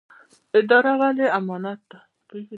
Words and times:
اداره 0.59 0.93
ولې 1.01 1.25
امانت 1.37 1.81
ده؟ 2.29 2.39